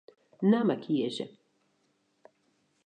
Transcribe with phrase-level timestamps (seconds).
[0.51, 1.25] Namme kieze.